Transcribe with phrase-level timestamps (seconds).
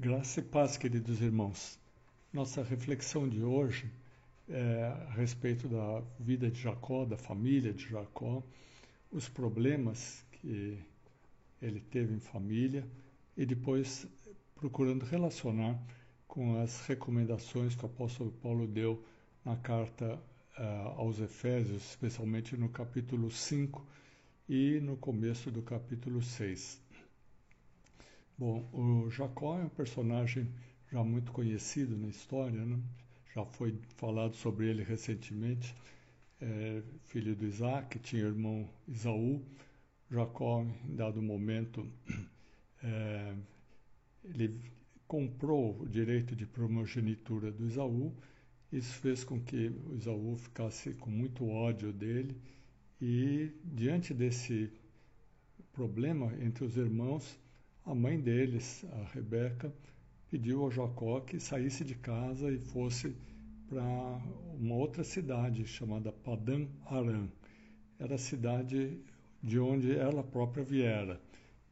[0.00, 1.76] Graça e paz, queridos irmãos.
[2.32, 3.90] Nossa reflexão de hoje
[4.48, 8.40] é a respeito da vida de Jacó, da família de Jacó,
[9.10, 10.78] os problemas que
[11.60, 12.86] ele teve em família
[13.36, 14.06] e depois
[14.54, 15.76] procurando relacionar
[16.28, 19.04] com as recomendações que o apóstolo Paulo deu
[19.44, 20.62] na carta uh,
[20.96, 23.84] aos Efésios, especialmente no capítulo 5
[24.48, 26.86] e no começo do capítulo 6.
[28.38, 30.48] Bom, o Jacó é um personagem
[30.92, 32.80] já muito conhecido na história, né?
[33.34, 35.74] já foi falado sobre ele recentemente.
[36.40, 39.42] É, filho do Isaac, tinha irmão Isaú.
[40.08, 41.84] Jacó, em dado momento,
[42.80, 43.34] é,
[44.24, 44.60] ele
[45.08, 48.14] comprou o direito de primogenitura do Isaú.
[48.70, 52.40] Isso fez com que o Isaú ficasse com muito ódio dele.
[53.02, 54.70] E, diante desse
[55.72, 57.36] problema entre os irmãos,
[57.88, 59.72] a mãe deles, a Rebeca,
[60.30, 63.16] pediu ao Jacó que saísse de casa e fosse
[63.66, 63.82] para
[64.60, 67.30] uma outra cidade chamada Padã Aram.
[67.98, 69.00] Era a cidade
[69.42, 71.18] de onde ela própria viera.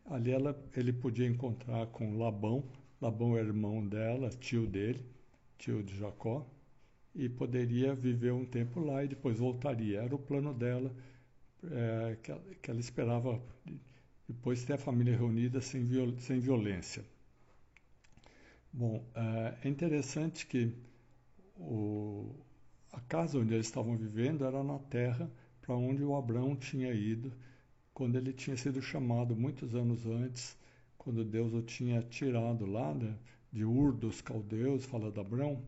[0.06, 2.64] Ali ela, ele podia encontrar com Labão,
[2.98, 5.04] Labão é irmão dela, tio dele,
[5.58, 6.46] tio de Jacó,
[7.14, 10.00] e poderia viver um tempo lá e depois voltaria.
[10.00, 10.90] Era o plano dela,
[11.70, 13.38] é, que, ela, que ela esperava
[14.28, 17.04] depois ter a família reunida sem, viol sem violência.
[18.72, 20.72] Bom, é, é interessante que
[21.56, 22.34] o,
[22.92, 25.30] a casa onde eles estavam vivendo era na terra
[25.62, 27.32] para onde o Abraão tinha ido
[27.94, 30.56] quando ele tinha sido chamado muitos anos antes,
[30.98, 33.16] quando Deus o tinha tirado lá né,
[33.50, 35.62] de Ur dos caldeus, fala de Abraão,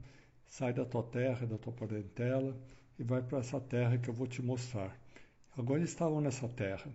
[0.46, 2.54] sai da tua terra, da tua parentela
[2.98, 4.94] e vai para essa terra que eu vou te mostrar.
[5.56, 6.90] Agora eles estavam nessa terra.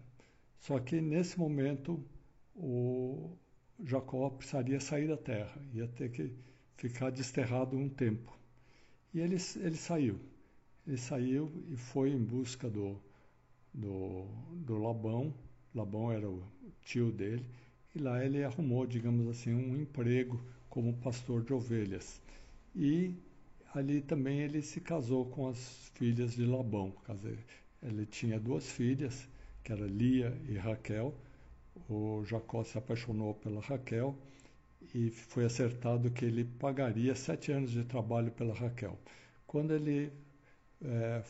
[0.63, 2.01] Só que nesse momento
[2.55, 3.35] o
[3.83, 6.31] Jacó precisaria sair da terra, ia ter que
[6.77, 8.33] ficar desterrado um tempo.
[9.13, 10.17] E ele, ele saiu.
[10.87, 12.97] Ele saiu e foi em busca do,
[13.73, 14.25] do,
[14.65, 15.33] do Labão.
[15.75, 16.41] Labão era o
[16.81, 17.45] tio dele.
[17.93, 22.21] E lá ele arrumou, digamos assim, um emprego como pastor de ovelhas.
[22.73, 23.13] E
[23.75, 26.95] ali também ele se casou com as filhas de Labão.
[27.81, 29.27] Ele tinha duas filhas
[29.63, 31.13] que era Lia e Raquel.
[31.89, 34.15] O Jacó se apaixonou pela Raquel
[34.93, 38.97] e foi acertado que ele pagaria sete anos de trabalho pela Raquel.
[39.47, 40.11] Quando ele
[40.83, 41.23] é,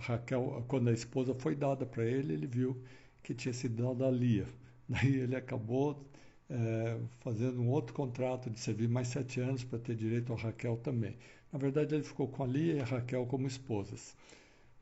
[0.00, 2.76] Raquel, quando a esposa foi dada para ele, ele viu
[3.22, 4.46] que tinha sido dada a Lia.
[4.88, 6.04] Daí ele acabou
[6.50, 10.76] é, fazendo um outro contrato de servir mais sete anos para ter direito a Raquel
[10.78, 11.16] também.
[11.52, 14.14] Na verdade, ele ficou com a Lia e a Raquel como esposas.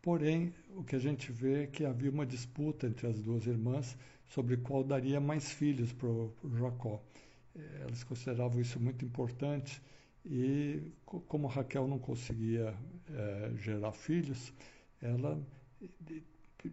[0.06, 3.96] Porém, o que a gente vê é que havia uma disputa entre as duas irmãs
[4.28, 6.08] sobre qual daria mais filhos para
[6.56, 7.02] Jacó.
[7.56, 9.82] Eh, elas consideravam isso muito importante
[10.24, 12.72] e, como Raquel não conseguia
[13.10, 14.52] é, gerar filhos,
[15.02, 15.44] ela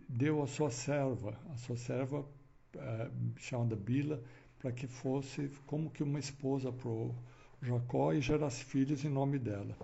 [0.08, 2.24] deu a sua serva, a sua serva
[2.78, 4.22] é, chamada Bila,
[4.60, 6.92] para que fosse como que uma esposa para
[7.64, 9.76] Jacó e gerasse filhos em nome dela.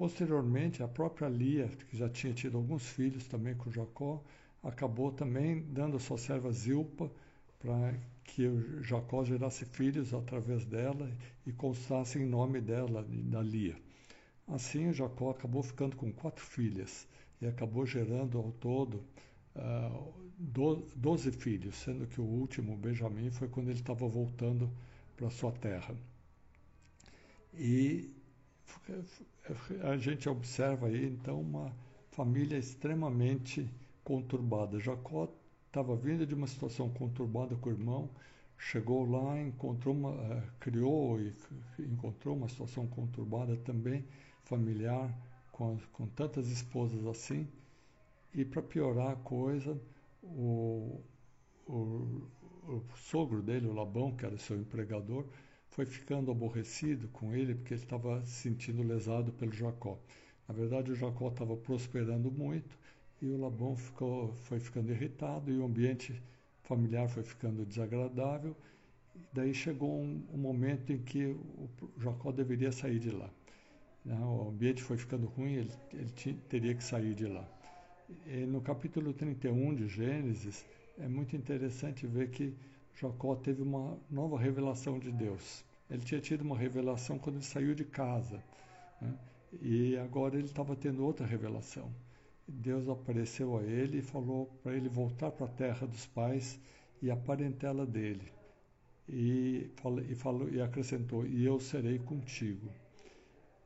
[0.00, 4.24] Posteriormente, a própria Lia, que já tinha tido alguns filhos também com Jacó,
[4.62, 7.12] acabou também dando a sua serva Zilpa
[7.58, 7.92] para
[8.24, 8.48] que
[8.80, 11.12] Jacó gerasse filhos através dela
[11.46, 13.76] e constasse em nome dela, da Lia.
[14.48, 17.06] Assim, Jacó acabou ficando com quatro filhas
[17.38, 19.04] e acabou gerando ao todo
[19.54, 20.14] uh,
[20.96, 24.70] doze filhos, sendo que o último, Benjamim, foi quando ele estava voltando
[25.14, 25.94] para sua terra.
[27.52, 28.18] E
[29.82, 31.72] a gente observa aí então uma
[32.10, 33.68] família extremamente
[34.04, 34.78] conturbada.
[34.78, 35.28] Jacó
[35.66, 38.10] estava vindo de uma situação conturbada com o irmão,
[38.58, 41.32] chegou lá, encontrou uma, uh, criou e
[41.78, 44.04] encontrou uma situação conturbada também
[44.44, 45.16] familiar
[45.52, 47.46] com, com tantas esposas assim.
[48.34, 49.80] E para piorar a coisa,
[50.22, 51.00] o,
[51.66, 52.22] o,
[52.68, 55.24] o sogro dele, o Labão, que era seu empregador,
[55.70, 59.98] foi ficando aborrecido com ele porque ele estava se sentindo lesado pelo Jacó.
[60.46, 62.76] Na verdade, o Jacó estava prosperando muito
[63.22, 66.20] e o Labão ficou, foi ficando irritado e o ambiente
[66.64, 68.56] familiar foi ficando desagradável.
[69.32, 71.68] Daí chegou um, um, momento em que o
[71.98, 73.30] Jacó deveria sair de lá.
[74.04, 74.18] Né?
[74.18, 77.46] O ambiente foi ficando ruim, ele, ele teria que sair de lá.
[78.26, 80.64] E no capítulo 31 de Gênesis,
[80.98, 82.54] é muito interessante ver que
[82.94, 85.64] Jacó teve uma nova revelação de Deus.
[85.90, 88.42] Ele tinha tido uma revelação quando ele saiu de casa.
[89.00, 89.14] Né?
[89.60, 91.90] E agora ele estava tendo outra revelação.
[92.46, 96.58] Deus apareceu a ele e falou para ele voltar para a terra dos pais
[97.02, 98.32] e a parentela dele.
[99.08, 99.70] e,
[100.08, 102.70] e, falou, e acrescentou: E eu serei contigo.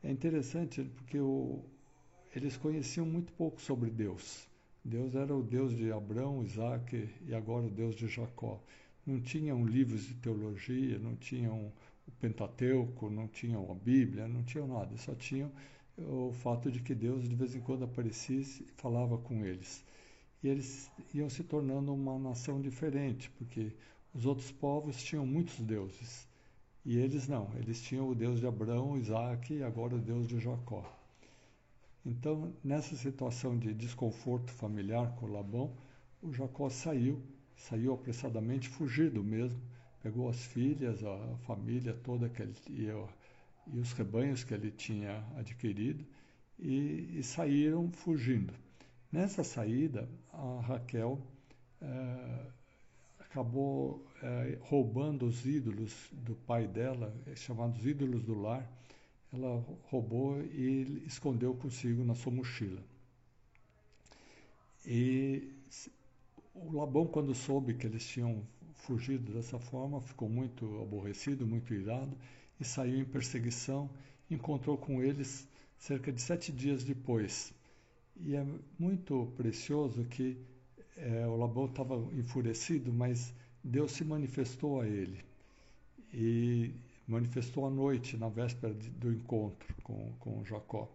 [0.03, 1.63] É interessante porque o,
[2.35, 4.47] eles conheciam muito pouco sobre Deus.
[4.83, 8.61] Deus era o Deus de Abraão, Isaac e agora o Deus de Jacó.
[9.05, 11.71] Não tinham livros de teologia, não tinham
[12.07, 15.51] o Pentateuco, não tinham a Bíblia, não tinham nada, só tinham
[15.97, 18.43] o fato de que Deus de vez em quando aparecia e
[18.77, 19.83] falava com eles.
[20.43, 23.71] E eles iam se tornando uma nação diferente, porque
[24.13, 26.27] os outros povos tinham muitos deuses.
[26.85, 30.39] E eles não, eles tinham o Deus de Abraão, Isaac e agora o Deus de
[30.39, 30.83] Jacó.
[32.05, 35.75] Então, nessa situação de desconforto familiar com Labão,
[36.21, 37.19] o Jacó saiu,
[37.57, 39.59] saiu apressadamente, fugido mesmo,
[40.01, 42.87] pegou as filhas, a família toda que ele, e,
[43.73, 46.05] e os rebanhos que ele tinha adquirido
[46.59, 48.53] e, e saíram fugindo.
[49.11, 51.19] Nessa saída, a Raquel
[51.81, 52.45] é,
[53.19, 58.69] acabou é, roubando os ídolos do pai dela, chamados ídolos do lar,
[59.33, 62.81] ela roubou e escondeu consigo na sua mochila.
[64.85, 65.51] E
[66.55, 68.41] o Labão, quando soube que eles tinham
[68.73, 72.17] fugido dessa forma, ficou muito aborrecido, muito irado
[72.59, 73.89] e saiu em perseguição.
[74.31, 75.47] Encontrou com eles
[75.77, 77.53] cerca de sete dias depois.
[78.17, 78.45] E é
[78.79, 80.37] muito precioso que
[80.95, 85.19] é, o Labão estava enfurecido, mas Deus se manifestou a ele.
[86.13, 86.71] E
[87.05, 90.89] manifestou à noite, na véspera de, do encontro com, com Jacó.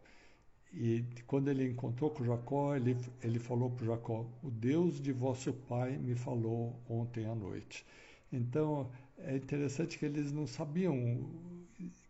[0.72, 5.52] E quando ele encontrou com Jacó, ele, ele falou para Jacó: O Deus de vosso
[5.52, 7.84] pai me falou ontem à noite.
[8.32, 8.88] Então
[9.18, 11.28] é interessante que eles não sabiam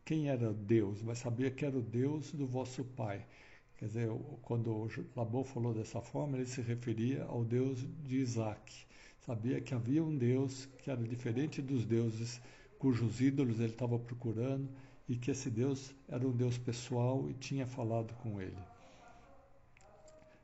[0.04, 3.24] quem era Deus, mas sabia que era o Deus do vosso pai.
[3.78, 4.10] Quer dizer,
[4.42, 8.84] quando Labão falou dessa forma, ele se referia ao Deus de Isaac.
[9.20, 12.40] Sabia que havia um Deus que era diferente dos deuses
[12.78, 14.68] cujos ídolos ele estava procurando
[15.10, 18.62] e que esse Deus era um Deus pessoal e tinha falado com ele.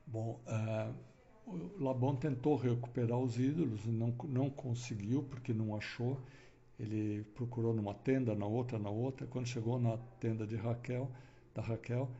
[0.04, 6.20] Bom, uh, Labão tentou recuperar os ídolos, não, não conseguiu porque não achou.
[6.80, 9.24] Ele procurou numa tenda, na outra, na outra.
[9.28, 11.08] Quando chegou na tenda de Raquel,
[11.54, 12.10] da Raquel,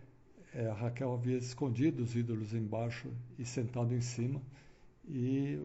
[0.54, 4.40] é, Raquel havia escondido os ídolos embaixo e sentado em cima
[5.04, 5.60] e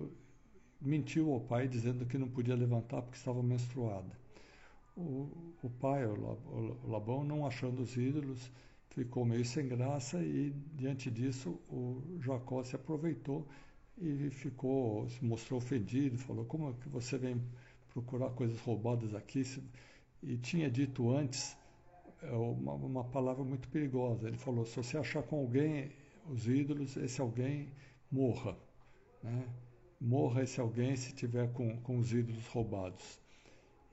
[0.82, 4.21] mentiu ao pai dizendo que não podia levantar porque estava menstruada.
[5.64, 8.52] O, pai, o Labão, não achando os ídolos,
[8.90, 13.48] ficou meio sem graça e, diante disso, o Jacó se aproveitou
[13.98, 17.42] e ficou, se mostrou ofendido, falou, como é que você vem
[17.94, 19.44] procurar coisas roubadas aqui?
[20.24, 21.56] E tinha dito antes
[22.22, 24.28] é, uma, uma palavra muito perigosa.
[24.28, 25.92] Ele falou, se você achar com alguém
[26.30, 27.70] os ídolos, esse alguém
[28.12, 28.58] morra.
[29.24, 29.48] Né?
[30.00, 33.21] Morra esse alguém se tiver com, com os ídolos roubados.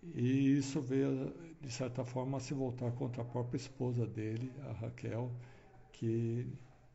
[0.03, 4.73] E isso veio, de certa forma, a se voltar contra a própria esposa dele, a
[4.73, 5.31] Raquel,
[5.93, 6.47] que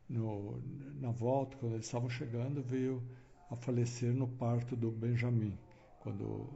[0.08, 0.60] no,
[1.00, 3.02] na volta, quando eles estavam chegando, veio
[3.50, 5.56] a falecer no parto do Benjamim,
[6.00, 6.48] quando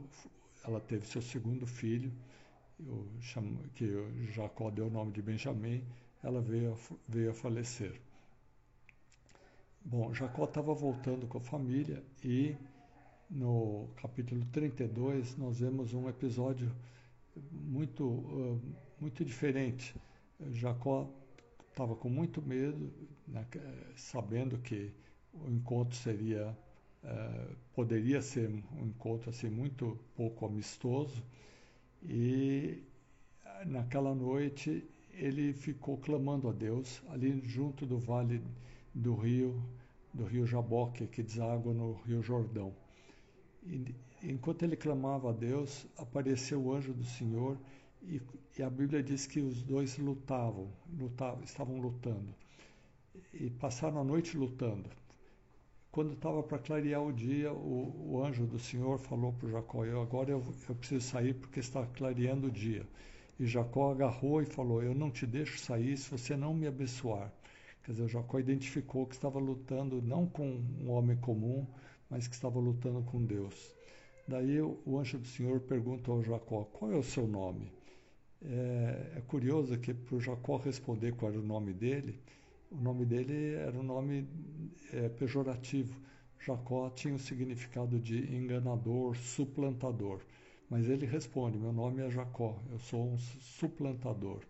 [0.63, 2.11] ela teve seu segundo filho,
[3.21, 3.87] chamo, que
[4.33, 5.83] Jacó deu o nome de Benjamim,
[6.23, 7.99] ela veio a, veio a falecer.
[9.83, 12.55] Bom, Jacó estava voltando com a família e
[13.29, 16.71] no capítulo 32, nós vemos um episódio
[17.51, 18.59] muito,
[18.99, 19.95] muito diferente.
[20.51, 21.09] Jacó
[21.69, 22.91] estava com muito medo,
[23.27, 23.45] né,
[23.95, 24.91] sabendo que
[25.33, 26.57] o encontro seria,
[27.73, 31.23] poderia ser um encontro assim muito pouco amistoso,
[32.03, 32.81] e
[33.65, 38.41] naquela noite ele ficou clamando a Deus ali junto do vale
[38.93, 39.61] do rio,
[40.13, 42.73] do rio Jaboque, que deságua no rio Jordão.
[43.63, 47.57] E, enquanto ele clamava a Deus, apareceu o anjo do Senhor
[48.01, 48.21] e,
[48.57, 52.33] e a Bíblia diz que os dois lutavam, lutavam, estavam lutando.
[53.33, 54.89] E passaram a noite lutando.
[55.91, 60.01] Quando estava para clarear o dia, o, o, anjo do Senhor falou para Jacó: eu,
[60.01, 62.85] Agora eu, eu preciso sair porque está clareando o dia.
[63.39, 67.33] E Jacó agarrou e falou: Eu não te deixo sair se você não me abençoar.
[67.83, 70.47] Quer dizer, Jacó identificou que estava lutando não com
[70.79, 71.65] um homem comum,
[72.09, 73.73] mas que estava lutando com Deus.
[74.27, 77.71] Daí o anjo do Senhor pergunta ao Jacó: Qual é o seu nome?
[78.41, 82.19] É, é curioso que para o Jacó responder qual era o nome dele,
[82.71, 84.27] o nome dele era um nome
[84.93, 85.99] é, pejorativo.
[86.39, 90.21] Jacó tinha o significado de enganador, suplantador.
[90.69, 94.41] Mas ele responde: Meu nome é Jacó, eu sou um suplantador.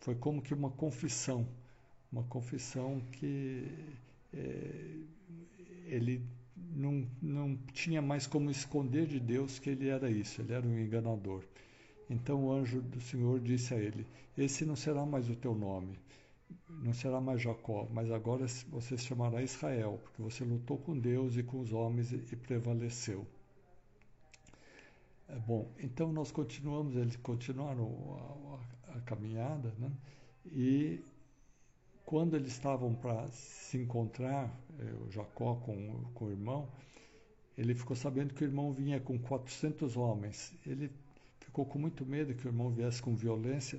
[0.00, 1.46] Foi como que uma confissão,
[2.12, 3.66] uma confissão que
[4.32, 4.96] é,
[5.86, 6.22] ele
[6.74, 10.78] não, não tinha mais como esconder de Deus que ele era isso, ele era um
[10.78, 11.42] enganador.
[12.08, 15.98] Então o anjo do Senhor disse a ele: Esse não será mais o teu nome,
[16.68, 21.36] não será mais Jacó, mas agora você se chamará Israel, porque você lutou com Deus
[21.36, 23.26] e com os homens e prevaleceu.
[25.28, 29.92] É bom, então nós continuamos, eles continuaram a, a, a caminhada, né?
[30.46, 31.02] E
[32.08, 36.66] quando eles estavam para se encontrar, eh, o Jacó com, com o irmão,
[37.54, 40.54] ele ficou sabendo que o irmão vinha com 400 homens.
[40.66, 40.90] Ele
[41.38, 43.78] ficou com muito medo que o irmão viesse com violência,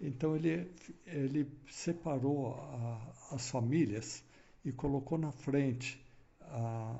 [0.00, 0.70] então ele,
[1.04, 4.22] ele separou a, as famílias
[4.64, 6.00] e colocou na frente
[6.42, 6.96] a,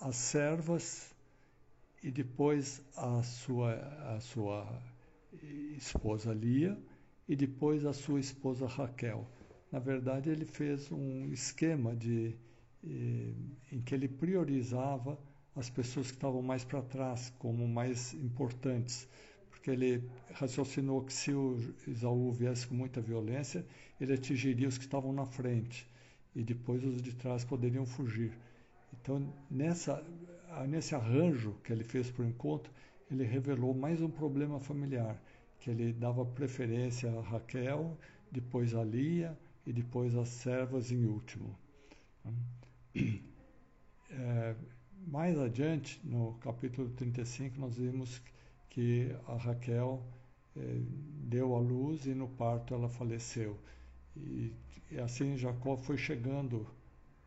[0.00, 1.14] as servas
[2.02, 3.74] e depois a sua,
[4.16, 4.82] a sua
[5.76, 6.78] esposa Lia
[7.28, 9.26] e depois a sua esposa Raquel.
[9.70, 12.34] Na verdade, ele fez um esquema de,
[12.82, 13.34] eh,
[13.70, 15.18] em que ele priorizava
[15.54, 19.06] as pessoas que estavam mais para trás como mais importantes,
[19.50, 23.66] porque ele raciocinou que se o Isaú viesse com muita violência,
[24.00, 25.86] ele atingiria os que estavam na frente
[26.34, 28.32] e depois os de trás poderiam fugir.
[28.94, 30.02] Então, nessa,
[30.66, 32.72] nesse arranjo que ele fez para o encontro,
[33.10, 35.20] ele revelou mais um problema familiar,
[35.60, 37.98] que ele dava preferência a Raquel,
[38.30, 39.36] depois a Lia
[39.68, 41.54] e depois as servas em último.
[44.10, 44.56] É,
[45.06, 48.22] mais adiante, no capítulo 35, nós vimos
[48.70, 50.02] que a Raquel
[50.56, 50.60] é,
[51.24, 53.58] deu à luz e no parto ela faleceu.
[54.16, 54.50] E,
[54.90, 56.66] e assim Jacó foi chegando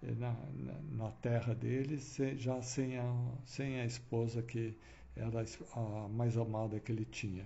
[0.01, 4.75] é, na, na, na terra deles, já sem a, sem a esposa que
[5.15, 5.45] era
[5.75, 7.45] a mais amada que ele tinha.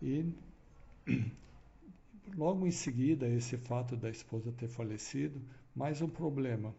[0.00, 0.32] E
[2.36, 5.40] logo em seguida, esse fato da esposa ter falecido,
[5.74, 6.74] mais um problema.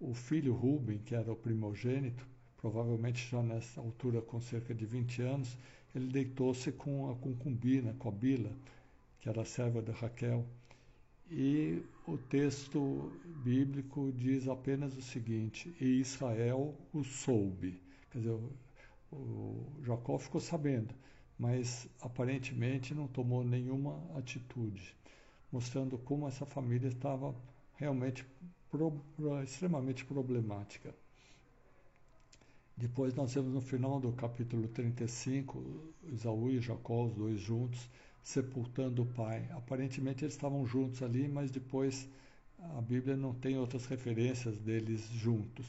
[0.00, 2.26] O filho Ruben, que era o primogênito,
[2.56, 5.58] provavelmente já nessa altura com cerca de 20 anos,
[5.94, 8.52] ele deitou-se com a concubina, com a Bila,
[9.20, 10.44] que era serva de Raquel.
[11.30, 13.12] E o texto
[13.42, 17.80] bíblico diz apenas o seguinte: E Israel o soube.
[18.10, 18.38] Quer dizer,
[19.10, 20.94] o Jacó ficou sabendo
[21.38, 24.94] mas aparentemente não tomou nenhuma atitude,
[25.52, 27.34] mostrando como essa família estava
[27.74, 28.24] realmente
[28.70, 29.00] pro,
[29.42, 30.94] extremamente problemática.
[32.76, 37.88] Depois nós vemos no final do capítulo 35, Isaú e Jacó, os dois juntos,
[38.22, 39.48] sepultando o pai.
[39.52, 42.06] Aparentemente eles estavam juntos ali, mas depois
[42.76, 45.66] a Bíblia não tem outras referências deles juntos.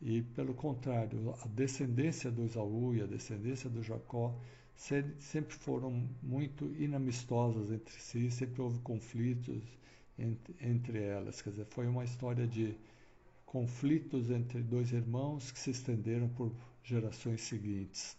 [0.00, 4.34] E pelo contrário, a descendência do Isaú e a descendência do Jacó
[4.76, 9.62] sempre foram muito inamistosas entre si, sempre houve conflitos
[10.18, 11.40] entre, entre elas.
[11.40, 12.76] Quer dizer, foi uma história de
[13.44, 16.52] conflitos entre dois irmãos que se estenderam por
[16.84, 18.16] gerações seguintes.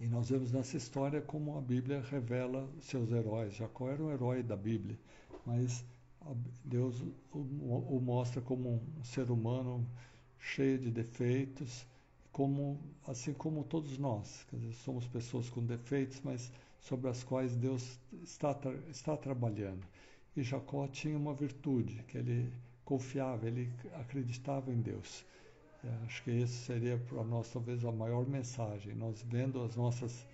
[0.00, 3.54] E nós vemos nessa história como a Bíblia revela seus heróis.
[3.54, 4.98] Jacó era um herói da Bíblia,
[5.46, 5.84] mas
[6.64, 7.00] Deus
[7.32, 9.86] o, o mostra como um ser humano
[10.38, 11.86] cheio de defeitos
[12.34, 16.50] como assim como todos nós, dizer, somos pessoas com defeitos, mas
[16.80, 18.50] sobre as quais Deus está
[18.90, 19.86] está trabalhando.
[20.36, 22.52] E Jacó tinha uma virtude, que ele
[22.84, 25.24] confiava, ele acreditava em Deus.
[26.06, 28.96] acho que isso seria para nós talvez a maior mensagem.
[28.96, 30.26] Nós vendo as nossas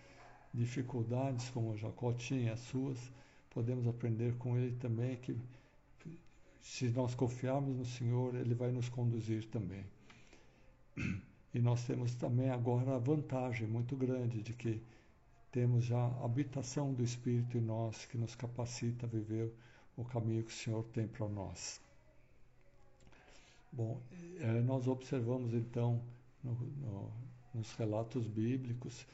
[0.55, 2.99] dificuldades, como Jacó tinha as suas,
[3.51, 5.37] podemos aprender com ele também que
[6.63, 9.85] se nós confiarmos no Senhor, ele vai nos conduzir também.
[11.53, 14.81] E nós temos também agora a vantagem muito grande de que
[15.51, 19.53] temos já a habitação do Espírito em nós que nos capacita a viver
[19.97, 21.81] o caminho que o Senhor tem para nós.
[23.73, 24.01] Bom,
[24.39, 26.01] eh, nós observamos então
[26.43, 27.13] no, no,
[27.53, 29.07] nos relatos bíblicos,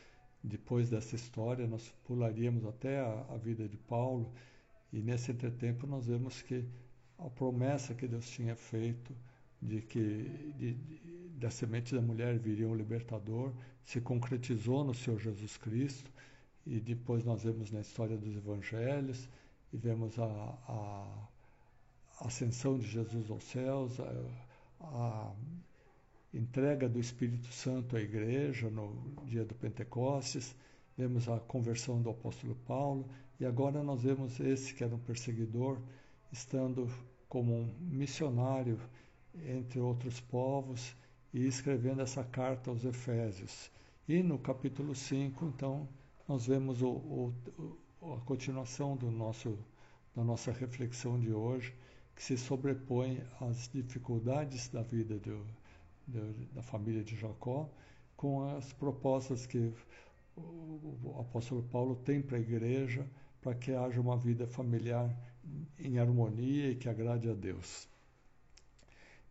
[0.42, 4.30] depois dessa história, nós pularíamos até a, a vida de Paulo,
[4.92, 6.64] e nesse entretempo nós vemos que
[7.18, 9.14] a promessa que Deus tinha feito
[9.66, 13.52] de que de, de, da semente da mulher viria um libertador,
[13.84, 16.10] se concretizou no Senhor Jesus Cristo,
[16.64, 19.28] e depois nós vemos na história dos evangelhos,
[19.72, 20.24] e vemos a,
[20.68, 21.28] a
[22.20, 24.04] ascensão de Jesus aos céus, a,
[24.80, 25.34] a
[26.32, 28.94] entrega do Espírito Santo à igreja no
[29.24, 30.54] dia do Pentecostes,
[30.96, 33.08] vemos a conversão do apóstolo Paulo,
[33.38, 35.78] e agora nós vemos esse que era um perseguidor,
[36.32, 36.88] estando
[37.28, 38.78] como um missionário
[39.44, 40.94] entre outros povos,
[41.32, 43.70] e escrevendo essa carta aos Efésios.
[44.08, 45.88] E no capítulo 5, então,
[46.28, 47.34] nós vemos o, o,
[48.14, 49.58] a continuação do nosso,
[50.14, 51.74] da nossa reflexão de hoje,
[52.14, 55.44] que se sobrepõe às dificuldades da vida do,
[56.06, 57.68] do, da família de Jacó
[58.16, 59.72] com as propostas que
[60.36, 63.06] o, apóstolo Paulo tem para a igreja
[63.40, 65.14] para que haja uma vida familiar
[65.78, 67.88] em harmonia e que agrade a Deus.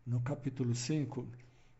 [0.06, 1.26] No capítulo 5,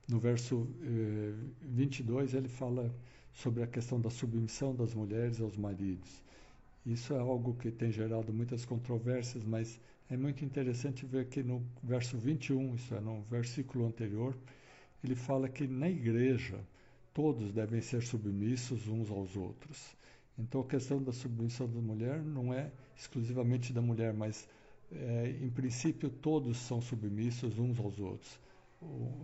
[0.09, 2.92] no verso eh, 22, ele fala
[3.33, 6.25] sobre a questão da submissão das mulheres aos maridos.
[6.85, 9.78] Isso é algo que tem gerado muitas controvérsias, mas
[10.11, 14.37] é muito interessante ver que no verso 21, isso é, no versículo anterior,
[15.04, 16.59] ele fala que na igreja
[17.14, 19.95] todos devem ser submissos uns aos outros.
[20.37, 24.49] Então a questão da submissão da mulher não é exclusivamente da mulher, mas
[24.92, 28.38] é, em princípio todos são submissos uns aos outros.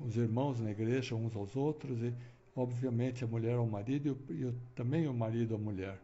[0.04, 2.12] Os irmãos na igreja uns aos outros e
[2.56, 5.98] obviamente a mulher ao marido e, e também o marido à mulher.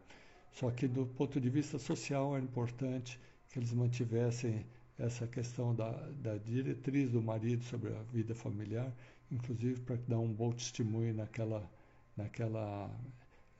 [0.51, 3.19] Só que do ponto de vista social é importante
[3.51, 4.65] que eles mantivessem
[4.97, 8.91] essa questão da, da diretriz do marido sobre a vida familiar,
[9.31, 11.69] inclusive para dar um bom testemunho naquela,
[12.17, 12.91] naquela,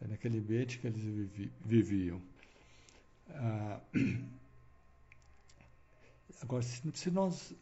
[0.01, 2.21] naquele ambiente que eles vivi, viviam.
[3.29, 3.79] Ah,
[6.41, 7.53] agora, se, nós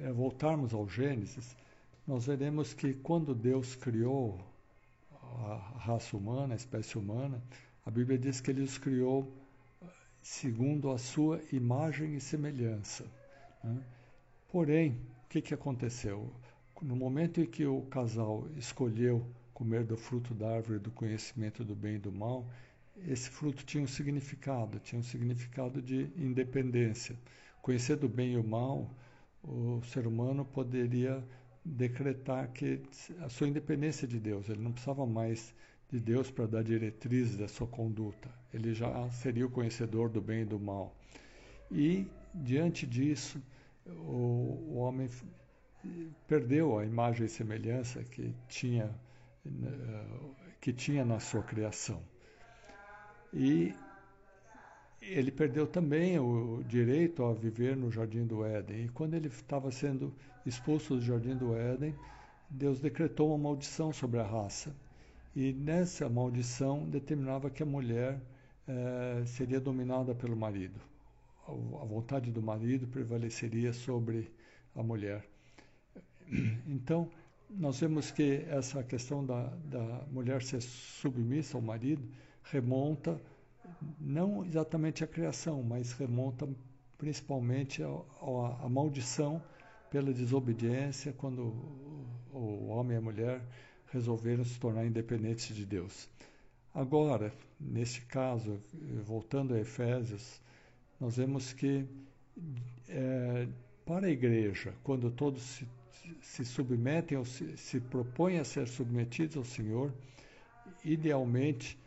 [0.00, 1.56] eh, voltarmos ao Gênesis,
[2.06, 4.40] nós veremos que quando Deus criou
[5.12, 7.42] a raça humana, a espécie humana,
[7.84, 9.32] a Bíblia diz que ele os criou
[10.22, 13.04] segundo a sua imagem e semelhança.
[13.64, 13.82] Né?
[14.50, 16.30] Porém, o que, que aconteceu?
[16.82, 21.74] No momento em que o casal escolheu comer do fruto da árvore do conhecimento do
[21.74, 22.46] bem e do mal,
[23.06, 27.16] esse fruto tinha um significado, tinha um significado de independência.
[27.62, 28.94] Conhecer do bem e o mal,
[29.42, 31.22] o ser humano poderia
[31.64, 32.82] decretar que
[33.20, 35.54] a sua independência de Deus, ele não precisava mais
[35.90, 38.30] de Deus para dar diretrizes da sua conduta.
[38.52, 40.96] Ele já seria o conhecedor do bem e do mal.
[41.70, 43.42] E, diante disso,
[43.86, 45.08] o, o homem
[46.28, 48.94] perdeu a imagem e semelhança que tinha,
[50.60, 52.02] que tinha na sua criação.
[53.32, 53.74] E
[55.00, 58.84] ele perdeu também o direito a viver no Jardim do Éden.
[58.84, 60.12] E quando ele estava sendo
[60.44, 61.94] expulso do Jardim do Éden,
[62.48, 64.74] Deus decretou uma maldição sobre a raça.
[65.34, 68.20] E nessa maldição determinava que a mulher
[68.66, 70.80] eh, seria dominada pelo marido.
[71.46, 74.30] A vontade do marido prevaleceria sobre
[74.74, 75.24] a mulher.
[76.66, 77.10] Então,
[77.50, 82.02] nós vemos que essa questão da, da mulher ser submissa ao marido
[82.44, 83.20] remonta
[84.00, 86.48] não exatamente à criação, mas remonta
[86.98, 89.42] principalmente à maldição
[89.90, 91.54] pela desobediência quando
[92.32, 93.42] o homem e a mulher
[93.90, 96.08] resolveram se tornar independentes de Deus.
[96.72, 98.60] Agora, neste caso,
[99.04, 100.40] voltando a Efésios,
[101.00, 101.84] nós vemos que
[102.88, 103.48] é,
[103.84, 105.66] para a igreja, quando todos se,
[106.20, 109.92] se submetem ou se, se, propõem a ser submetidos ao Senhor,
[110.84, 111.78] idealmente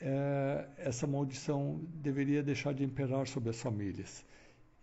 [0.00, 4.24] é, essa maldição deveria deixar de imperar sobre as famílias.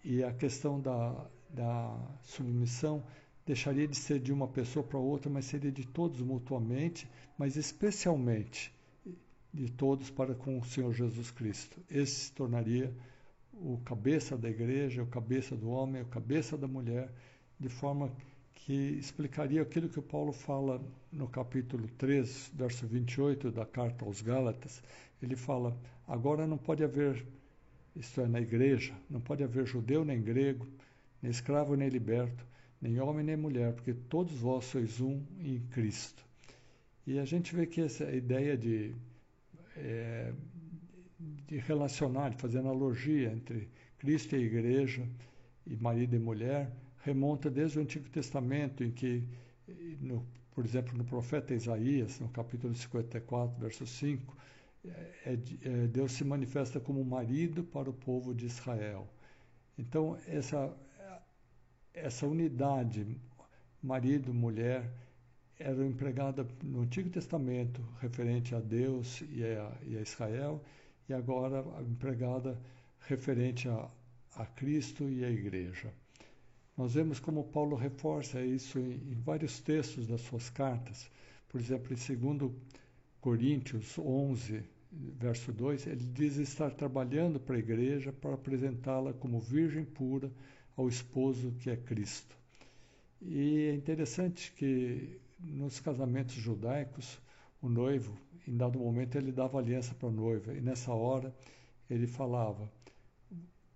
[0.04, 3.04] E a questão da, da submissão
[3.46, 8.74] deixaria de ser de uma pessoa para outra, mas seria de todos mutuamente, mas especialmente
[9.54, 11.80] de todos para com o Senhor Jesus Cristo.
[11.90, 12.94] Esse se tornaria
[13.54, 17.10] o cabeça da igreja, o cabeça do homem, o cabeça da mulher,
[17.60, 18.37] de forma que
[18.70, 24.82] explicaria aquilo que o Paulo fala no capítulo 3, verso 28 da carta aos Gálatas.
[25.22, 27.26] Ele fala: agora não pode haver,
[27.96, 30.68] isto é, na igreja, não pode haver judeu nem grego,
[31.22, 32.46] nem escravo nem liberto
[32.82, 36.24] nem homem nem mulher, porque todos vós sois um em Cristo.
[37.06, 38.94] E a gente vê que essa ideia de,
[39.76, 40.34] é,
[41.48, 43.68] de relacionar, de fazer analogia entre
[43.98, 45.08] Cristo e a igreja,
[45.66, 46.72] e marido e mulher,
[47.04, 49.24] remonta desde o Antigo Testamento, em que,
[50.00, 54.38] no, por exemplo, no profeta Isaías, no capítulo 54, verso 5,
[54.86, 59.08] é, é, Deus se manifesta como marido para o povo de Israel.
[59.78, 60.76] Então, essa
[61.98, 63.06] essa unidade
[63.82, 64.90] marido, mulher,
[65.60, 70.64] era empregada no Antigo Testamento referente a Deus e a, e a Israel,
[71.10, 72.60] e agora empregada
[73.00, 73.90] referente a,
[74.36, 75.92] a, Cristo e a Igreja.
[76.78, 81.10] Nós vemos como Paulo reforça isso em, em vários textos das suas cartas.
[81.50, 82.52] Por exemplo, em 2
[83.20, 89.84] Coríntios 11, verso 2, ele diz estar trabalhando para a igreja para apresentá-la como virgem
[89.84, 90.32] pura
[90.76, 92.38] ao esposo que é Cristo.
[93.22, 97.20] E é interessante que nos casamentos judaicos,
[97.60, 98.16] o noivo,
[98.48, 101.36] em dado momento, ele dava aliança para a noiva, e nessa hora
[101.90, 102.72] ele falava: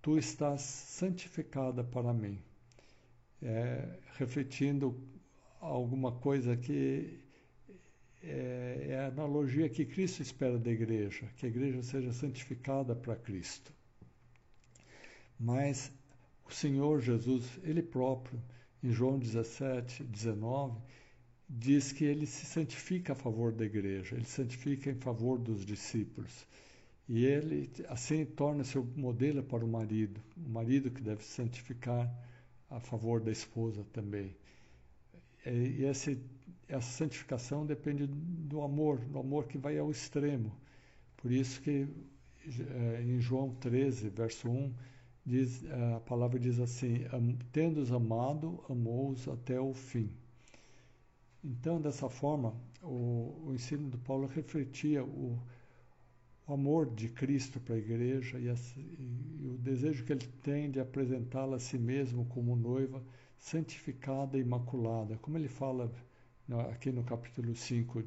[0.00, 2.38] tu estás santificada para mim.
[3.42, 4.96] É, refletindo
[5.60, 7.18] alguma coisa que
[8.22, 13.16] é, é, a analogia que Cristo espera da igreja, que a igreja seja santificada para
[13.16, 13.72] Cristo.
[15.38, 15.90] Mas
[16.44, 18.40] o Senhor Jesus, Ele próprio,
[18.82, 20.80] em João 17, 19,
[21.48, 26.46] diz que Ele se santifica a favor da igreja, Ele santifica em favor dos discípulos.
[27.08, 32.08] E Ele, assim, torna-se o modelo para o marido, o marido que deve santificar
[32.72, 34.34] a favor da esposa também.
[35.44, 36.18] E esse,
[36.68, 40.52] essa santificação depende do amor, do amor que vai ao extremo.
[41.16, 41.86] Por isso que
[42.46, 44.72] eh, em João 13, verso 1,
[45.24, 45.64] diz,
[45.96, 47.04] a palavra diz assim:
[47.52, 50.10] Tendo-os amado, amou-os até o fim.
[51.44, 55.38] Então, dessa forma, o, o ensino do Paulo refletia o,
[56.52, 60.70] o amor de Cristo para a igreja e, a, e, o desejo que ele tem
[60.70, 63.02] de apresentá-la a si mesmo como noiva
[63.38, 65.16] santificada e imaculada.
[65.16, 65.90] Como ele fala
[66.70, 68.04] aqui no capítulo 5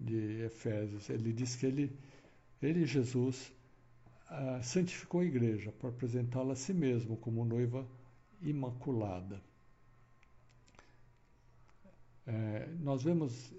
[0.00, 1.96] de Efésios, ele diz que ele,
[2.60, 3.52] ele Jesus,
[4.28, 7.86] uh, santificou a igreja para apresentá-la a si mesmo como noiva
[8.42, 9.40] imaculada.
[12.26, 13.52] É, nós vemos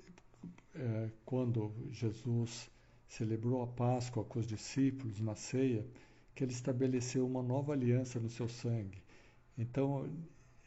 [0.74, 2.70] é, quando Jesus
[3.18, 5.86] celebrou a Páscoa com os discípulos na ceia,
[6.34, 9.02] que ele estabeleceu uma nova aliança no seu sangue.
[9.58, 10.10] Então,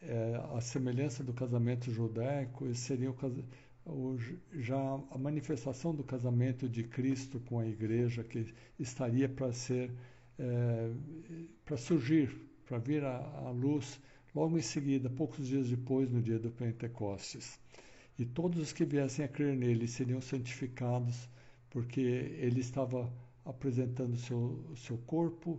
[0.01, 3.15] é, a semelhança do casamento judaico, seria o,
[3.87, 4.19] o,
[4.55, 4.79] já
[5.11, 8.47] a manifestação do casamento de Cristo com a igreja, que
[8.79, 9.91] estaria para ser,
[10.39, 10.91] é,
[11.67, 12.35] para surgir,
[12.65, 14.01] para vir à luz
[14.35, 17.61] logo em seguida, poucos dias depois, no dia do Pentecostes.
[18.19, 21.29] E todos os que viessem a crer nele seriam santificados
[21.71, 23.13] porque ele estava
[23.45, 25.59] apresentando seu seu corpo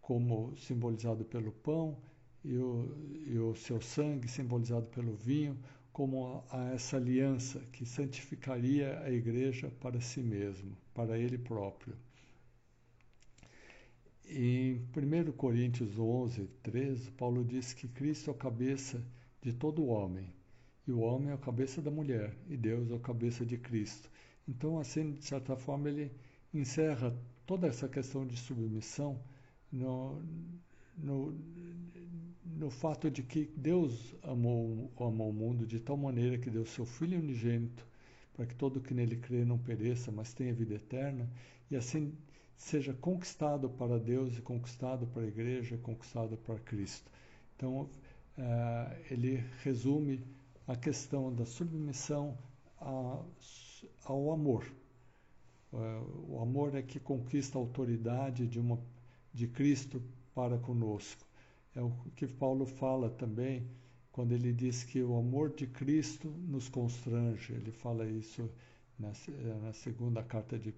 [0.00, 1.96] como simbolizado pelo pão
[2.44, 5.58] e o, e o seu sangue simbolizado pelo vinho
[5.92, 11.94] como a, a essa aliança que santificaria a igreja para si mesmo, para ele próprio.
[14.24, 19.02] Em 1 Coríntios 11, 13, Paulo diz que Cristo é a cabeça
[19.42, 20.32] de todo homem,
[20.86, 24.08] e o homem é a cabeça da mulher, e Deus é a cabeça de Cristo.
[24.48, 26.10] Então, assim, de certa forma, ele
[26.54, 27.14] encerra
[27.46, 29.20] toda essa questão de submissão
[29.70, 30.22] no,
[30.96, 31.34] no,
[32.44, 36.86] no fato de que Deus amou, amou o mundo de tal maneira que deu seu
[36.86, 37.86] Filho unigênito
[38.38, 41.28] para que todo que nele crê não pereça, mas tenha vida eterna,
[41.68, 42.14] e assim
[42.56, 47.10] seja conquistado para Deus e conquistado para a igreja, conquistado para Cristo.
[47.56, 47.82] Então,
[48.38, 50.24] uh, ele resume
[50.68, 52.38] a questão da submissão
[52.80, 53.20] a
[54.04, 54.64] ao amor.
[55.72, 55.76] É,
[56.28, 58.78] o amor é que conquista a autoridade de, uma,
[59.32, 60.02] de Cristo
[60.34, 61.26] para conosco.
[61.74, 63.66] É o que Paulo fala também
[64.10, 67.52] quando ele diz que o amor de Cristo nos constrange.
[67.52, 68.50] Ele fala isso
[68.98, 69.12] na,
[69.62, 70.74] na segunda carta de,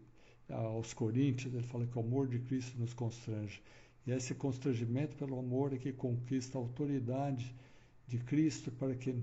[0.48, 3.62] aos Coríntios, ele fala que o amor de Cristo nos constrange.
[4.06, 7.54] E esse constrangimento pelo amor é que conquista a autoridade
[8.06, 9.14] de Cristo para que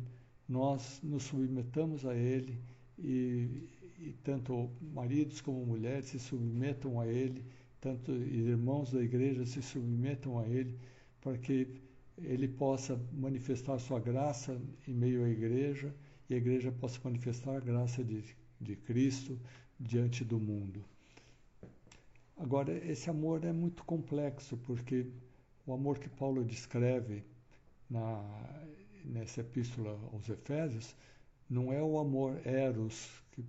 [0.48, 2.58] nós nos submetamos a Ele
[2.98, 3.68] e,
[4.00, 7.44] e tanto maridos como mulheres se submetam a Ele,
[7.80, 10.78] tanto irmãos da igreja se submetam a Ele,
[11.22, 11.68] para que
[12.18, 15.94] Ele possa manifestar Sua graça em meio à igreja
[16.30, 18.24] e a igreja possa manifestar a graça de,
[18.60, 19.40] de Cristo
[19.80, 20.84] diante do mundo.
[22.36, 25.08] Agora, esse amor é muito complexo, porque
[25.66, 27.24] o amor que Paulo descreve
[27.90, 28.24] na,
[29.04, 30.96] nessa epístola aos Efésios
[31.50, 33.44] não é o amor eros, que,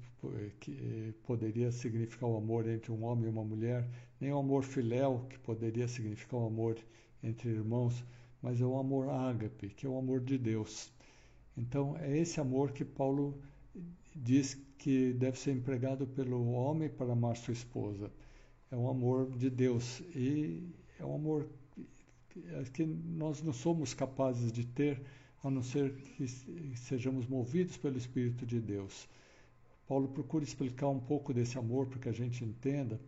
[0.60, 3.88] que poderia significar o amor entre um homem e uma mulher,
[4.20, 6.76] nem o amor filéu, que poderia significar o amor
[7.22, 8.04] entre irmãos,
[8.42, 10.92] mas é o amor ágape, que é o amor de Deus.
[11.56, 13.36] Então, é esse amor que Paulo
[14.14, 18.10] diz que deve ser empregado pelo homem para amar sua esposa.
[18.70, 20.62] É um amor de Deus e
[21.00, 21.48] é um amor
[22.72, 25.02] que nós não somos capazes de ter
[25.42, 26.26] a não ser que
[26.76, 29.08] sejamos movidos pelo Espírito de Deus.
[29.86, 33.00] Paulo procura explicar um pouco desse amor para que a gente entenda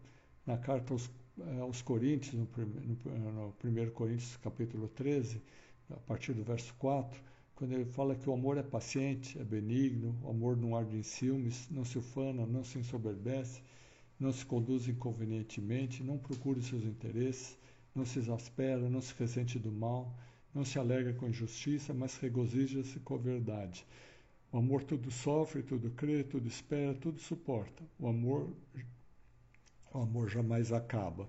[0.47, 5.43] na carta aos, eh, aos Coríntios, no, no, no 1 Coríntios capítulo 13,
[5.91, 7.21] a partir do verso 4,
[7.55, 11.03] quando ele fala que o amor é paciente, é benigno, o amor não arde em
[11.03, 13.61] ciúmes, não se ufana, não se ensoberbece,
[14.19, 17.59] não se conduz inconvenientemente, não procura os seus interesses,
[17.95, 20.17] não se exaspera, não se ressente do mal,
[20.55, 23.87] não se alegra com injustiça, mas regozija-se com a verdade.
[24.53, 27.85] O amor tudo sofre, tudo crê, tudo espera, tudo suporta.
[27.99, 28.53] O amor,
[29.93, 31.29] o amor jamais acaba.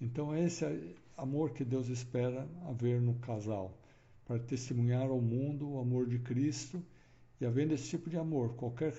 [0.00, 3.76] Então esse é, amor que Deus espera haver no casal,
[4.26, 6.84] para testemunhar ao mundo o amor de Cristo.
[7.40, 8.92] E havendo esse tipo de amor, qualquer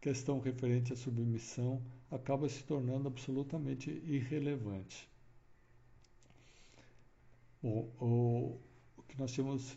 [0.00, 5.08] questão referente à submissão acaba se tornando absolutamente irrelevante.
[7.62, 8.58] Bom, o
[9.12, 9.76] que nós tínhamos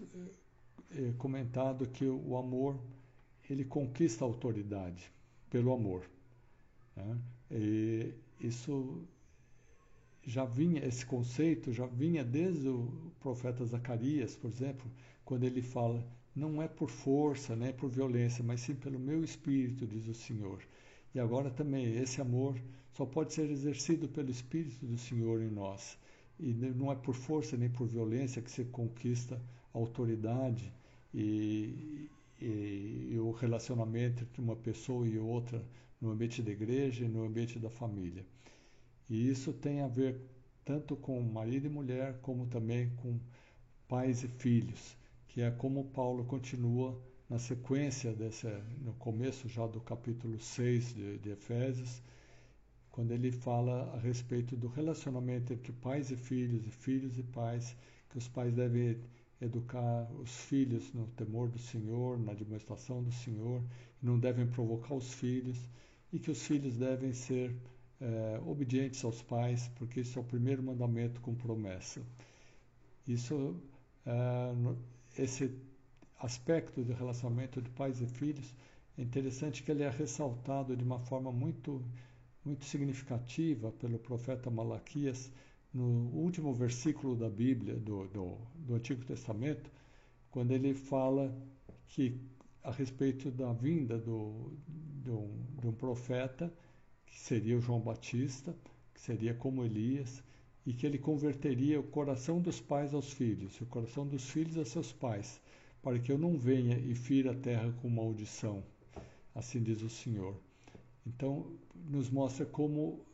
[0.92, 2.80] é, comentado que o amor
[3.50, 5.12] ele conquista a autoridade
[5.50, 6.10] pelo amor.
[6.96, 8.14] Né?
[8.40, 9.04] Isso
[10.26, 14.90] já vinha, esse conceito já vinha desde o profeta Zacarias, por exemplo,
[15.26, 16.02] quando ele fala:
[16.34, 20.14] não é por força, nem é por violência, mas sim pelo meu espírito, diz o
[20.14, 20.64] Senhor.
[21.14, 22.58] E agora também, esse amor
[22.94, 25.98] só pode ser exercido pelo espírito do Senhor em nós.
[26.40, 29.42] E não é por força nem por violência que se conquista
[29.74, 30.72] a autoridade
[31.14, 32.10] e,
[32.42, 35.66] e, e o relacionamento entre uma pessoa e outra
[36.00, 38.26] no ambiente da igreja e no ambiente da família.
[39.10, 40.20] E isso tem a ver
[40.64, 43.20] tanto com marido e mulher, como também com
[43.88, 49.80] pais e filhos, que é como Paulo continua na sequência dessa, no começo já do
[49.80, 52.02] capítulo 6 de, de Efésios,
[52.96, 57.76] quando ele fala a respeito do relacionamento entre pais e filhos, e filhos e pais,
[58.10, 58.98] que os pais devem
[59.42, 63.62] educar os filhos no temor do Senhor, na demonstração do Senhor,
[64.02, 65.60] não devem provocar os filhos,
[66.14, 67.54] e que os filhos devem ser
[68.00, 72.02] é, obedientes aos pais, porque isso é o primeiro mandamento com promessa.
[73.06, 73.58] Isso,
[74.06, 75.54] é, esse
[76.18, 78.56] aspecto do relacionamento de pais e filhos,
[78.98, 81.84] é interessante que ele é ressaltado de uma forma muito,
[82.46, 85.32] muito significativa pelo profeta Malaquias
[85.74, 89.70] no último versículo da Bíblia, do, do, do Antigo Testamento,
[90.32, 91.36] quando ele fala
[91.88, 92.18] que
[92.64, 95.30] a respeito da vinda do, do,
[95.60, 96.54] de um profeta
[97.06, 98.56] que seria o João Batista,
[98.94, 100.24] que seria como Elias,
[100.66, 104.58] e que ele converteria o coração dos pais aos filhos, e o coração dos filhos
[104.58, 105.40] a seus pais,
[105.82, 108.64] para que eu não venha e fira a terra com maldição.
[109.36, 110.36] Assim diz o Senhor.
[111.06, 111.52] Então,
[111.88, 113.06] nos mostra como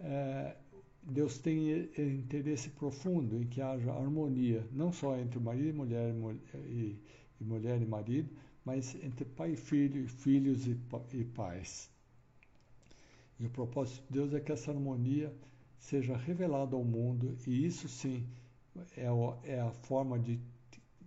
[0.00, 0.56] é,
[1.02, 6.14] Deus tem interesse profundo em que haja harmonia, não só entre marido e mulher
[6.66, 6.96] e,
[7.40, 8.30] e mulher e marido,
[8.64, 10.78] mas entre pai e filho, filhos e,
[11.14, 11.90] e pais.
[13.40, 15.32] E o propósito de Deus é que essa harmonia
[15.78, 18.26] seja revelada ao mundo, e isso sim
[18.96, 20.38] é, o, é a forma de,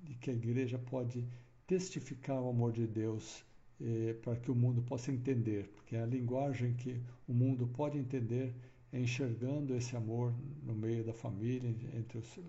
[0.04, 1.28] de, que a igreja pode
[1.68, 3.46] testificar o amor de Deus
[3.84, 8.54] eh, para que o mundo possa entender, porque a linguagem que o mundo pode entender
[8.94, 12.40] é enxergando esse amor no meio da família, entre os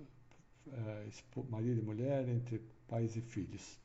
[0.73, 1.09] eh,
[1.49, 3.79] marido e mulher, entre pais e filhos.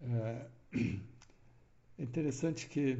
[0.00, 0.46] É,
[1.98, 2.98] é interessante que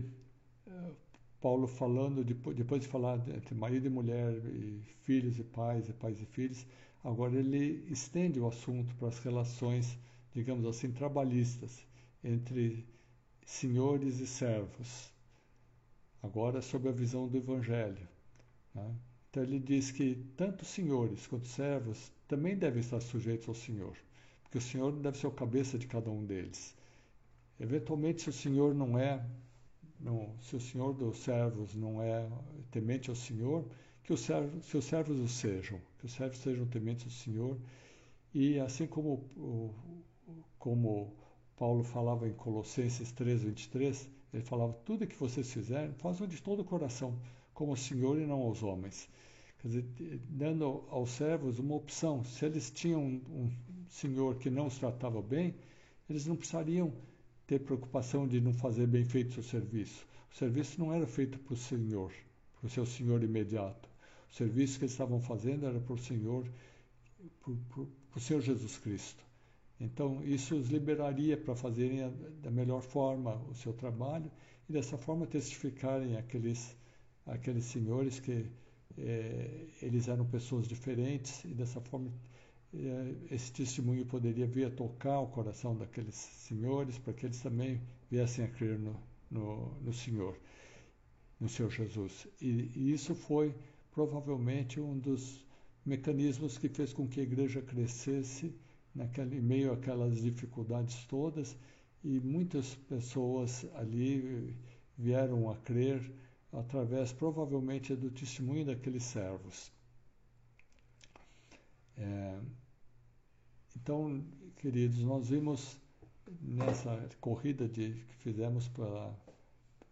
[0.66, 0.92] eh,
[1.40, 6.21] Paulo falando, depois de falar entre marido e mulher, e filhos e pais, e pais
[6.21, 6.66] e filhos,
[7.05, 9.97] agora ele estende o assunto para as relações,
[10.35, 11.87] digamos assim, trabalhistas,
[12.25, 12.85] entre
[13.48, 15.11] senhores e servos.
[16.22, 18.06] Agora, sob a visão do Evangelho.
[18.74, 18.94] Né?
[19.30, 23.96] Então, ele diz que tanto senhores quanto servos também devem estar sujeitos ao Senhor,
[24.42, 26.76] porque o Senhor deve ser o cabeça de cada um deles.
[27.58, 29.24] Eventualmente, se o Senhor não é
[29.98, 32.28] não, se o senhor dos servos não é
[32.70, 33.64] temente ao Senhor,
[34.04, 37.58] que os servos, se os servos o sejam, que os servos sejam tementes ao Senhor.
[38.32, 39.24] E assim como,
[40.58, 41.16] como
[41.59, 46.61] Paulo falava em Colossenses 3, 23, ele falava: tudo que vocês fizerem, façam de todo
[46.61, 47.18] o coração,
[47.53, 49.09] como ao Senhor e não aos homens.
[49.61, 52.23] Quer dizer, dando aos servos uma opção.
[52.25, 53.51] Se eles tinham um,
[53.88, 55.55] senhor que não os tratava bem,
[56.09, 56.92] eles não precisariam
[57.47, 60.07] ter preocupação de não fazer bem feito o seu serviço.
[60.31, 62.12] O serviço não era feito para o Senhor,
[62.61, 63.88] para o seu Senhor imediato.
[64.31, 66.47] O serviço que eles estavam fazendo era para o Senhor,
[67.42, 67.83] para,
[68.14, 69.28] o Senhor Jesus Cristo.
[69.81, 72.12] Então, isso os liberaria para fazerem
[72.43, 74.31] da melhor forma o seu trabalho
[74.69, 76.77] e dessa forma testificarem aqueles,
[77.25, 78.47] aqueles senhores que
[78.97, 82.11] eh, eles eram pessoas diferentes e dessa forma
[82.75, 87.81] eh, esse testemunho poderia vir a tocar o coração daqueles senhores, para que eles também
[88.11, 88.97] viessem a crer no,
[89.31, 90.37] no, no Senhor,
[91.41, 92.27] no Senhor Jesus.
[92.41, 93.55] E, e, isso foi
[93.93, 95.47] provavelmente um dos
[95.85, 98.55] mecanismos que fez com que a igreja crescesse
[98.98, 101.56] naquele, meio àquelas dificuldades todas,
[102.04, 104.54] e muitas pessoas ali
[104.96, 106.12] vieram a crer
[106.52, 109.70] através, provavelmente, do testemunho daqueles servos.
[111.96, 112.40] É,
[113.76, 114.24] então,
[114.56, 115.80] queridos, nós vimos
[116.40, 119.12] nessa corrida de, que fizemos para,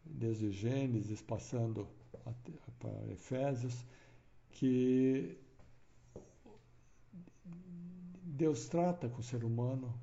[0.04, 1.86] desde Gênesis, passando
[2.80, 3.84] para Efésios,
[4.50, 5.38] que
[8.36, 9.94] Deus trata com o ser humano,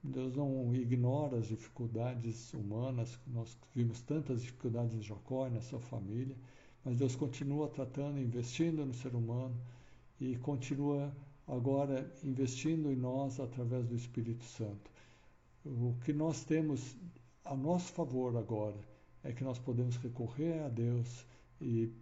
[0.00, 5.80] Deus não ignora as dificuldades humanas, nós vimos tantas dificuldades em Jacó e na sua
[5.80, 6.36] família,
[6.84, 9.56] mas Deus continua tratando, investindo no ser humano
[10.20, 11.12] e continua
[11.44, 14.88] agora investindo em nós através do Espírito Santo.
[15.64, 16.96] O que nós temos
[17.44, 18.78] a nosso favor agora
[19.24, 21.26] é que nós podemos recorrer a Deus
[21.60, 21.92] e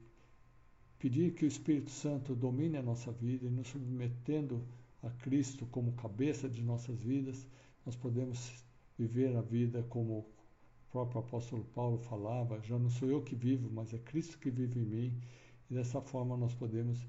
[0.99, 4.63] pedir que o Espírito Santo domine a nossa vida e nos submetendo
[5.05, 7.47] a Cristo como cabeça de nossas vidas,
[7.85, 8.65] nós podemos
[8.99, 10.27] viver a vida como o
[10.91, 14.81] próprio apóstolo Paulo falava, já não sou eu que vivo, mas é Cristo que vive
[14.81, 15.21] em mim.
[15.71, 17.07] E dessa forma nós podemos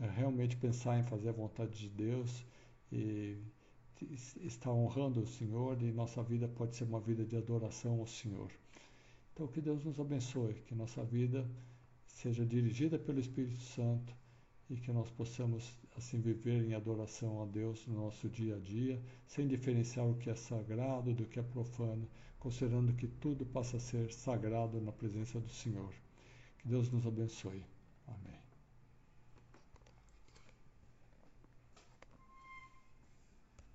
[0.00, 2.44] é, realmente pensar em fazer a vontade de Deus
[2.92, 3.38] e
[4.42, 8.50] estar honrando o Senhor e nossa vida pode ser uma vida de adoração ao Senhor.
[9.32, 11.48] Então que Deus nos abençoe, que nossa vida
[12.06, 14.14] seja dirigida pelo Espírito Santo
[14.70, 19.00] e que nós possamos assim viver em adoração a Deus no nosso dia a dia,
[19.26, 23.80] sem diferenciar o que é sagrado do que é profano, considerando que tudo passa a
[23.80, 25.92] ser sagrado na presença do Senhor.
[26.58, 27.64] Que Deus nos abençoe.